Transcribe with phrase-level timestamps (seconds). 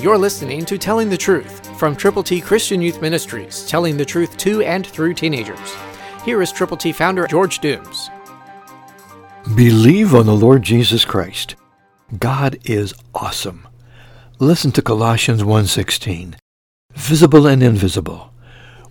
[0.00, 4.36] You're listening to Telling the Truth from Triple T Christian Youth Ministries, telling the truth
[4.36, 5.74] to and through teenagers.
[6.24, 8.08] Here is Triple T founder George Dooms.
[9.56, 11.56] Believe on the Lord Jesus Christ.
[12.16, 13.66] God is awesome.
[14.38, 16.36] Listen to Colossians 1:16.
[16.94, 18.32] Visible and invisible,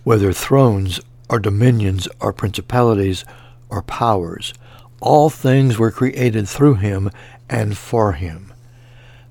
[0.04, 1.00] whether thrones
[1.30, 3.24] or dominions or principalities
[3.70, 4.52] or powers,
[5.00, 7.10] all things were created through him
[7.48, 8.52] and for him.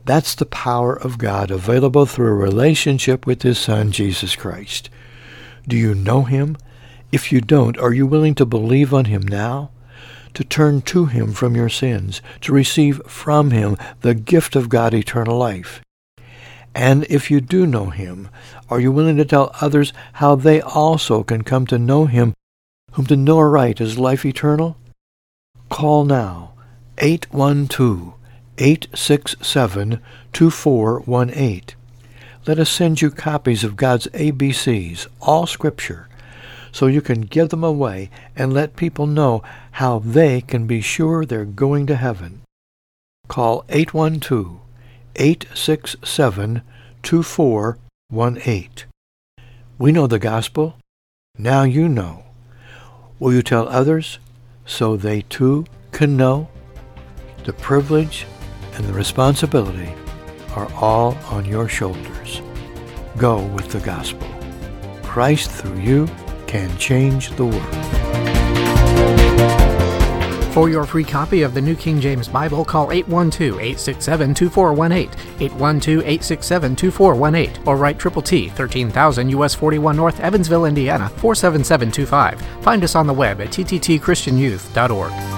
[0.07, 4.89] That's the power of God available through a relationship with His Son, Jesus Christ.
[5.67, 6.55] Do you know Him?
[7.11, 9.70] If you don't, are you willing to believe on Him now?
[10.35, 14.93] To turn to Him from your sins, to receive from Him the gift of God
[14.93, 15.81] eternal life?
[16.73, 18.29] And if you do know Him,
[18.70, 22.34] are you willing to tell others how they also can come to know Him,
[22.93, 24.77] whom to know aright is life eternal?
[25.67, 26.53] Call now,
[26.98, 28.16] 812
[28.57, 29.99] 867
[30.34, 31.63] 2418.
[32.45, 36.07] Let us send you copies of God's ABCs, all Scripture,
[36.71, 41.26] so you can give them away and let people know how they can be sure
[41.26, 42.41] they're going to heaven.
[43.27, 44.60] Call 812
[45.17, 46.62] 867
[47.04, 48.70] 2418.
[49.77, 50.77] We know the gospel.
[51.37, 52.23] Now you know.
[53.20, 54.20] Will you tell others
[54.65, 56.49] so they too can know?
[57.43, 58.26] The privilege
[58.77, 59.93] and the responsibility
[60.55, 62.41] are all on your shoulders.
[63.17, 64.28] Go with the gospel.
[65.03, 66.07] Christ through you
[66.45, 67.63] can change the world.
[70.53, 78.00] For your free copy of the New King James Bible, call 812-867-2418, 812-867-2418, or write
[78.00, 82.41] Triple T, 13,000 US 41 North, Evansville, Indiana, 47725.
[82.63, 85.37] Find us on the web at tttchristianyouth.org.